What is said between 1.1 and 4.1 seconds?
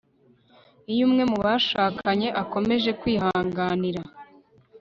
mu bashakanye akomeje kwihanganira